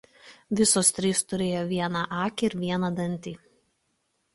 Visos 0.59 0.89
trys 1.01 1.21
turėjo 1.33 1.61
vieną 1.75 2.03
akį 2.23 2.51
ir 2.51 2.59
vieną 2.67 2.95
dantį. 3.03 3.41